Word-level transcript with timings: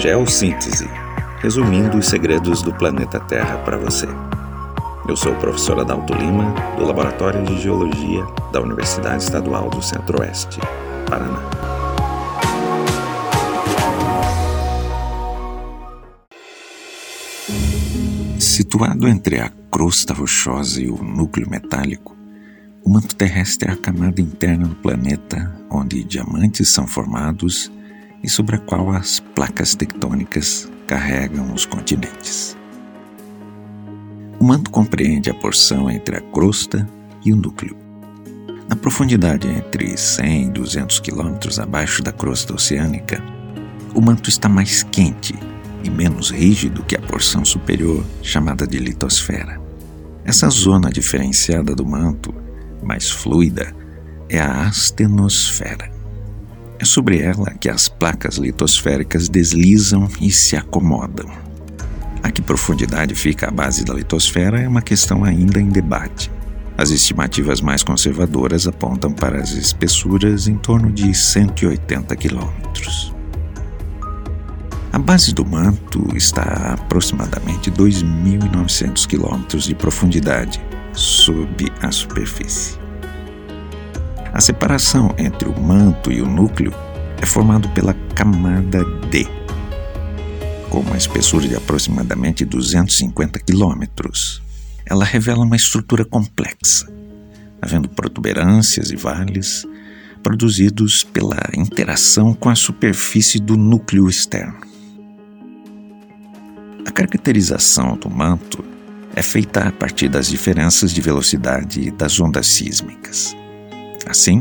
Geossíntese 0.00 0.88
resumindo 1.38 1.98
os 1.98 2.08
segredos 2.08 2.62
do 2.62 2.72
planeta 2.72 3.20
Terra 3.20 3.58
para 3.58 3.76
você. 3.76 4.06
Eu 5.08 5.16
sou 5.16 5.32
o 5.32 5.36
professor 5.36 5.78
Adalto 5.78 6.12
Lima, 6.12 6.52
do 6.76 6.84
Laboratório 6.84 7.44
de 7.44 7.60
Geologia 7.60 8.24
da 8.52 8.60
Universidade 8.60 9.22
Estadual 9.22 9.70
do 9.70 9.80
Centro-Oeste, 9.80 10.58
Paraná. 11.08 11.38
Situado 18.40 19.06
entre 19.06 19.38
a 19.38 19.50
crosta 19.70 20.12
rochosa 20.12 20.80
e 20.80 20.88
o 20.88 21.02
núcleo 21.02 21.48
metálico, 21.48 22.16
o 22.84 22.90
manto 22.90 23.14
terrestre 23.14 23.70
é 23.70 23.72
a 23.72 23.76
camada 23.76 24.20
interna 24.20 24.66
do 24.66 24.74
planeta 24.74 25.54
onde 25.70 26.02
diamantes 26.02 26.68
são 26.68 26.86
formados 26.86 27.70
e 28.22 28.28
sobre 28.28 28.56
a 28.56 28.58
qual 28.58 28.90
as 28.90 29.20
placas 29.20 29.74
tectônicas 29.74 30.70
carregam 30.86 31.52
os 31.52 31.64
continentes. 31.64 32.56
O 34.38 34.44
manto 34.44 34.70
compreende 34.70 35.30
a 35.30 35.34
porção 35.34 35.90
entre 35.90 36.16
a 36.16 36.20
crosta 36.20 36.88
e 37.24 37.32
o 37.32 37.36
núcleo. 37.36 37.76
Na 38.68 38.76
profundidade 38.76 39.48
entre 39.48 39.96
100 39.96 40.46
e 40.46 40.50
200 40.50 41.00
quilômetros 41.00 41.58
abaixo 41.58 42.02
da 42.02 42.12
crosta 42.12 42.54
oceânica, 42.54 43.22
o 43.94 44.00
manto 44.00 44.28
está 44.28 44.48
mais 44.48 44.82
quente 44.82 45.34
e 45.82 45.88
menos 45.88 46.30
rígido 46.30 46.84
que 46.84 46.96
a 46.96 47.00
porção 47.00 47.44
superior, 47.44 48.04
chamada 48.22 48.66
de 48.66 48.78
litosfera. 48.78 49.60
Essa 50.24 50.50
zona 50.50 50.90
diferenciada 50.90 51.74
do 51.74 51.86
manto, 51.86 52.34
mais 52.82 53.08
fluida, 53.08 53.74
é 54.28 54.40
a 54.40 54.66
astenosfera. 54.66 55.95
É 56.78 56.84
sobre 56.84 57.20
ela 57.20 57.54
que 57.58 57.68
as 57.68 57.88
placas 57.88 58.36
litosféricas 58.36 59.28
deslizam 59.28 60.08
e 60.20 60.30
se 60.30 60.56
acomodam. 60.56 61.26
A 62.22 62.30
que 62.30 62.42
profundidade 62.42 63.14
fica 63.14 63.48
a 63.48 63.50
base 63.50 63.84
da 63.84 63.94
litosfera 63.94 64.60
é 64.60 64.68
uma 64.68 64.82
questão 64.82 65.24
ainda 65.24 65.60
em 65.60 65.68
debate. 65.68 66.30
As 66.76 66.90
estimativas 66.90 67.62
mais 67.62 67.82
conservadoras 67.82 68.66
apontam 68.66 69.10
para 69.10 69.40
as 69.40 69.52
espessuras 69.52 70.46
em 70.46 70.56
torno 70.56 70.92
de 70.92 71.14
180 71.14 72.14
quilômetros. 72.16 73.14
A 74.92 74.98
base 74.98 75.32
do 75.32 75.44
manto 75.44 76.06
está 76.14 76.42
a 76.42 76.72
aproximadamente 76.74 77.70
2.900 77.70 79.06
quilômetros 79.06 79.64
de 79.64 79.74
profundidade 79.74 80.60
sob 80.92 81.70
a 81.80 81.90
superfície. 81.90 82.85
A 84.36 84.40
separação 84.42 85.14
entre 85.16 85.48
o 85.48 85.58
manto 85.58 86.12
e 86.12 86.20
o 86.20 86.26
núcleo 86.26 86.70
é 87.22 87.24
formado 87.24 87.70
pela 87.70 87.94
camada 88.14 88.84
D, 89.10 89.26
com 90.68 90.80
uma 90.80 90.98
espessura 90.98 91.48
de 91.48 91.56
aproximadamente 91.56 92.44
250 92.44 93.38
quilômetros. 93.38 94.42
Ela 94.84 95.06
revela 95.06 95.42
uma 95.42 95.56
estrutura 95.56 96.04
complexa, 96.04 96.86
havendo 97.62 97.88
protuberâncias 97.88 98.90
e 98.90 98.96
vales 98.96 99.64
produzidos 100.22 101.02
pela 101.02 101.40
interação 101.54 102.34
com 102.34 102.50
a 102.50 102.54
superfície 102.54 103.40
do 103.40 103.56
núcleo 103.56 104.06
externo. 104.06 104.60
A 106.86 106.90
caracterização 106.90 107.96
do 107.96 108.10
manto 108.10 108.62
é 109.14 109.22
feita 109.22 109.66
a 109.66 109.72
partir 109.72 110.10
das 110.10 110.28
diferenças 110.28 110.92
de 110.92 111.00
velocidade 111.00 111.90
das 111.92 112.20
ondas 112.20 112.46
sísmicas. 112.46 113.34
Assim, 114.06 114.40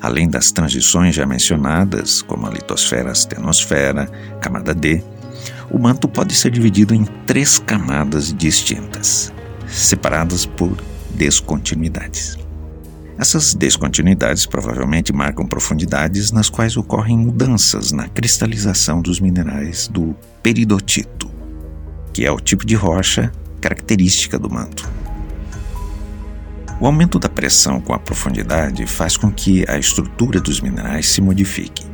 além 0.00 0.28
das 0.28 0.52
transições 0.52 1.14
já 1.14 1.26
mencionadas, 1.26 2.22
como 2.22 2.46
a 2.46 2.50
litosfera, 2.50 3.10
astenosfera, 3.10 4.06
camada 4.40 4.74
D, 4.74 5.02
o 5.70 5.78
manto 5.78 6.08
pode 6.08 6.34
ser 6.34 6.50
dividido 6.50 6.94
em 6.94 7.04
três 7.26 7.58
camadas 7.58 8.32
distintas, 8.32 9.32
separadas 9.66 10.46
por 10.46 10.76
descontinuidades. 11.10 12.38
Essas 13.18 13.54
descontinuidades 13.54 14.46
provavelmente 14.46 15.12
marcam 15.12 15.46
profundidades 15.46 16.32
nas 16.32 16.48
quais 16.48 16.76
ocorrem 16.76 17.18
mudanças 17.18 17.92
na 17.92 18.08
cristalização 18.08 19.02
dos 19.02 19.20
minerais 19.20 19.88
do 19.88 20.16
peridotito, 20.42 21.30
que 22.14 22.24
é 22.24 22.32
o 22.32 22.40
tipo 22.40 22.64
de 22.64 22.74
rocha 22.74 23.30
característica 23.60 24.38
do 24.38 24.48
manto. 24.48 24.88
O 26.80 26.86
aumento 26.86 27.18
da 27.18 27.28
pressão 27.28 27.78
com 27.78 27.92
a 27.92 27.98
profundidade 27.98 28.86
faz 28.86 29.14
com 29.14 29.30
que 29.30 29.66
a 29.68 29.78
estrutura 29.78 30.40
dos 30.40 30.62
minerais 30.62 31.06
se 31.10 31.20
modifique. 31.20 31.86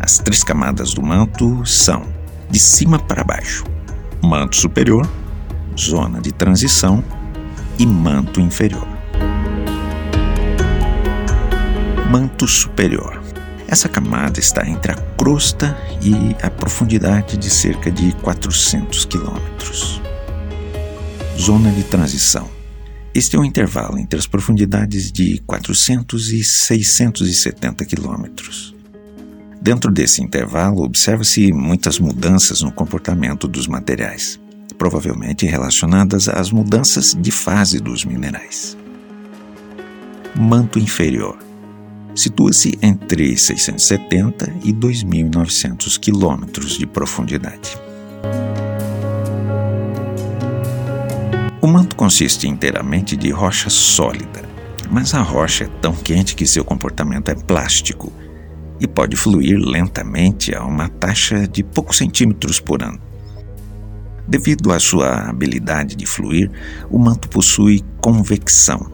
As 0.00 0.16
três 0.16 0.42
camadas 0.42 0.94
do 0.94 1.02
manto 1.02 1.66
são 1.66 2.06
de 2.48 2.58
cima 2.58 2.98
para 2.98 3.22
baixo: 3.22 3.64
manto 4.22 4.56
superior, 4.56 5.06
zona 5.78 6.22
de 6.22 6.32
transição 6.32 7.04
e 7.78 7.84
manto 7.84 8.40
inferior. 8.40 8.88
Manto 12.10 12.48
superior. 12.48 13.22
Essa 13.68 13.90
camada 13.90 14.40
está 14.40 14.66
entre 14.66 14.92
a 14.92 14.96
crosta 15.18 15.76
e 16.00 16.34
a 16.42 16.48
profundidade 16.48 17.36
de 17.36 17.50
cerca 17.50 17.90
de 17.90 18.12
400 18.22 19.04
quilômetros. 19.04 20.00
Zona 21.38 21.70
de 21.70 21.82
transição 21.82 22.57
este 23.18 23.34
é 23.34 23.38
um 23.38 23.44
intervalo 23.44 23.98
entre 23.98 24.16
as 24.16 24.28
profundidades 24.28 25.10
de 25.10 25.42
400 25.44 26.30
e 26.30 26.44
670 26.44 27.84
quilômetros. 27.84 28.72
Dentro 29.60 29.90
desse 29.90 30.22
intervalo, 30.22 30.84
observa-se 30.84 31.52
muitas 31.52 31.98
mudanças 31.98 32.62
no 32.62 32.70
comportamento 32.70 33.48
dos 33.48 33.66
materiais, 33.66 34.38
provavelmente 34.78 35.46
relacionadas 35.46 36.28
às 36.28 36.52
mudanças 36.52 37.12
de 37.12 37.32
fase 37.32 37.80
dos 37.80 38.04
minerais. 38.04 38.78
Manto 40.36 40.78
inferior 40.78 41.36
situa-se 42.14 42.78
entre 42.80 43.36
670 43.36 44.54
e 44.62 44.72
2.900 44.72 45.98
quilômetros 45.98 46.78
de 46.78 46.86
profundidade. 46.86 47.76
Consiste 51.98 52.46
inteiramente 52.46 53.16
de 53.16 53.28
rocha 53.30 53.68
sólida, 53.68 54.48
mas 54.88 55.14
a 55.14 55.20
rocha 55.20 55.64
é 55.64 55.68
tão 55.82 55.92
quente 55.92 56.36
que 56.36 56.46
seu 56.46 56.64
comportamento 56.64 57.28
é 57.28 57.34
plástico 57.34 58.12
e 58.78 58.86
pode 58.86 59.16
fluir 59.16 59.58
lentamente 59.58 60.54
a 60.54 60.64
uma 60.64 60.88
taxa 60.88 61.48
de 61.48 61.64
poucos 61.64 61.96
centímetros 61.96 62.60
por 62.60 62.84
ano. 62.84 63.00
Devido 64.28 64.70
à 64.70 64.78
sua 64.78 65.28
habilidade 65.28 65.96
de 65.96 66.06
fluir, 66.06 66.48
o 66.88 66.98
manto 67.00 67.28
possui 67.28 67.84
convecção. 68.00 68.92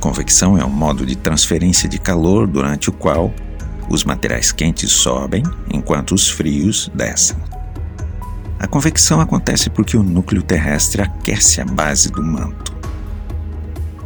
Convecção 0.00 0.58
é 0.58 0.64
um 0.64 0.70
modo 0.70 1.06
de 1.06 1.14
transferência 1.14 1.88
de 1.88 2.00
calor 2.00 2.48
durante 2.48 2.90
o 2.90 2.92
qual 2.92 3.32
os 3.88 4.02
materiais 4.02 4.50
quentes 4.50 4.90
sobem 4.90 5.44
enquanto 5.72 6.16
os 6.16 6.28
frios 6.28 6.90
descem. 6.92 7.36
A 8.58 8.66
convecção 8.66 9.20
acontece 9.20 9.68
porque 9.68 9.96
o 9.96 10.02
núcleo 10.02 10.42
terrestre 10.42 11.02
aquece 11.02 11.60
a 11.60 11.64
base 11.64 12.10
do 12.10 12.22
manto. 12.22 12.74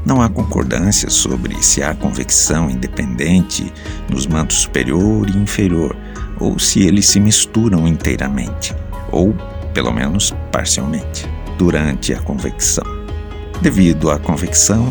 Não 0.05 0.21
há 0.21 0.29
concordância 0.29 1.09
sobre 1.09 1.63
se 1.63 1.83
há 1.83 1.95
convecção 1.95 2.69
independente 2.69 3.73
nos 4.09 4.27
mantos 4.27 4.57
superior 4.59 5.29
e 5.29 5.37
inferior, 5.37 5.97
ou 6.41 6.59
se 6.59 6.81
eles 6.81 7.07
se 7.07 7.21
misturam 7.21 7.87
inteiramente, 7.87 8.75
ou, 9.13 9.35
pelo 9.73 9.93
menos, 9.93 10.35
parcialmente, 10.51 11.29
durante 11.57 12.13
a 12.13 12.21
convecção. 12.21 12.85
Devido 13.63 14.11
à 14.11 14.19
convecção, 14.19 14.91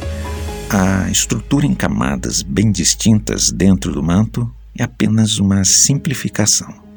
a 0.70 1.10
estrutura 1.10 1.66
em 1.66 1.74
camadas 1.74 2.44
bem 2.44 2.72
distintas 2.72 3.52
dentro 3.52 3.92
do 3.92 4.04
manto 4.04 4.50
é 4.78 4.84
apenas 4.84 5.40
uma 5.40 5.66
simplificação. 5.66 6.89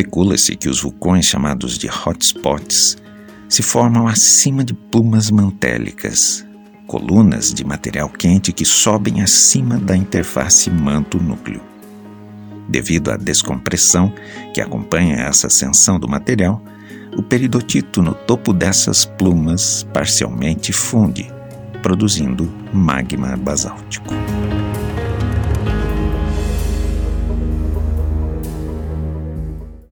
Especula-se 0.00 0.56
que 0.56 0.66
os 0.66 0.80
vulcões 0.80 1.26
chamados 1.26 1.76
de 1.76 1.86
hotspots 1.86 2.96
se 3.50 3.62
formam 3.62 4.08
acima 4.08 4.64
de 4.64 4.72
plumas 4.72 5.30
mantélicas, 5.30 6.42
colunas 6.86 7.52
de 7.52 7.62
material 7.66 8.08
quente 8.08 8.50
que 8.50 8.64
sobem 8.64 9.20
acima 9.20 9.76
da 9.76 9.94
interface 9.94 10.70
manto-núcleo. 10.70 11.60
Devido 12.66 13.10
à 13.10 13.18
descompressão 13.18 14.10
que 14.54 14.62
acompanha 14.62 15.16
essa 15.16 15.48
ascensão 15.48 16.00
do 16.00 16.08
material, 16.08 16.64
o 17.14 17.22
peridotito 17.22 18.00
no 18.00 18.14
topo 18.14 18.54
dessas 18.54 19.04
plumas 19.04 19.86
parcialmente 19.92 20.72
funde, 20.72 21.30
produzindo 21.82 22.50
magma 22.72 23.36
basáltico. 23.36 24.08